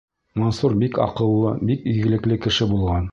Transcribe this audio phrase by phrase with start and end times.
[0.43, 3.09] Мансур бик аҡыллы, бик игелекле кеше булған.